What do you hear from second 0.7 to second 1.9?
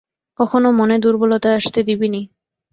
মনে দুর্বলতা আসতে